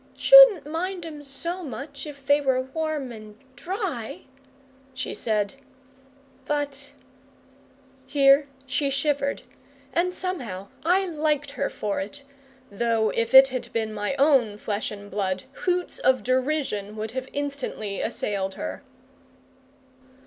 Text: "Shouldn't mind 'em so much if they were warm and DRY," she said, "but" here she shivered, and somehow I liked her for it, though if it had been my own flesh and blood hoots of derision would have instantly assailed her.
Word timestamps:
"Shouldn't 0.17 0.65
mind 0.65 1.05
'em 1.05 1.21
so 1.21 1.63
much 1.63 2.07
if 2.07 2.25
they 2.25 2.41
were 2.41 2.59
warm 2.63 3.11
and 3.11 3.37
DRY," 3.55 4.23
she 4.95 5.13
said, 5.13 5.53
"but" 6.45 6.93
here 8.07 8.47
she 8.65 8.89
shivered, 8.89 9.43
and 9.93 10.11
somehow 10.11 10.69
I 10.83 11.05
liked 11.05 11.51
her 11.51 11.69
for 11.69 11.99
it, 11.99 12.23
though 12.71 13.11
if 13.11 13.35
it 13.35 13.49
had 13.49 13.71
been 13.73 13.93
my 13.93 14.15
own 14.15 14.57
flesh 14.57 14.89
and 14.89 15.11
blood 15.11 15.43
hoots 15.51 15.99
of 15.99 16.23
derision 16.23 16.95
would 16.95 17.11
have 17.11 17.29
instantly 17.31 18.01
assailed 18.01 18.55
her. 18.55 18.81